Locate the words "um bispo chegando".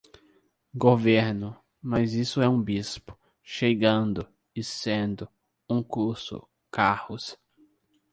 2.49-4.27